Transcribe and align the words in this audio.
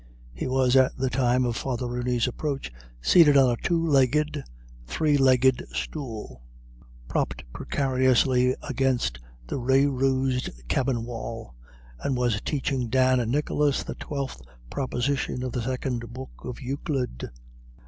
He 0.33 0.47
was 0.47 0.75
at 0.75 0.97
the 0.97 1.11
time 1.11 1.45
of 1.45 1.55
Father 1.55 1.87
Rooney's 1.87 2.25
approach 2.25 2.73
seated 3.03 3.37
on 3.37 3.51
a 3.51 3.55
two 3.55 3.85
legged, 3.87 4.43
three 4.87 5.15
legged 5.15 5.63
stool, 5.73 6.41
propped 7.07 7.43
precariously 7.53 8.55
against 8.67 9.19
the 9.45 9.59
ray 9.59 9.85
rosed 9.85 10.49
cabin 10.67 11.05
wall, 11.05 11.53
and 11.99 12.17
was 12.17 12.41
teaching 12.41 12.89
Dan 12.89 13.19
and 13.19 13.31
Nicholas 13.31 13.83
the 13.83 13.93
twelfth 13.93 14.41
proposition 14.71 15.43
of 15.43 15.51
the 15.51 15.61
second 15.61 16.11
book 16.11 16.31
of 16.45 16.59
Euclid. 16.61 17.29